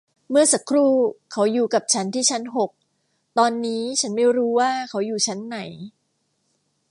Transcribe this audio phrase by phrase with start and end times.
[0.29, 0.91] เมื่อสักครู่
[1.31, 2.71] เขาอยู่กับฉันที่ชั้นหก
[3.37, 5.57] ตอนนี้ฉันไม่รู้ว่าเขาอยู่ชั้นไหน